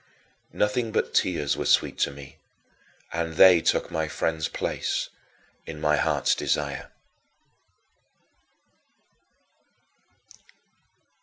Nothing 0.51 0.91
but 0.91 1.13
tears 1.13 1.55
were 1.55 1.67
sweet 1.67 1.99
to 1.99 2.09
me 2.11 2.37
and 3.13 3.35
they 3.35 3.61
took 3.61 3.91
my 3.91 4.07
friend's 4.07 4.47
place 4.47 5.09
in 5.67 5.79
my 5.79 5.97
heart's 5.97 6.33
desire. 6.33 6.89